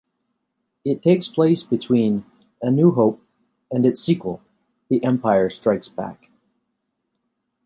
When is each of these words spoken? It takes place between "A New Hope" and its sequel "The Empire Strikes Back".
It 0.83 1.03
takes 1.03 1.27
place 1.27 1.61
between 1.61 2.25
"A 2.59 2.71
New 2.71 2.89
Hope" 2.93 3.21
and 3.69 3.85
its 3.85 4.01
sequel 4.01 4.41
"The 4.89 5.03
Empire 5.03 5.47
Strikes 5.51 5.89
Back". 5.89 6.31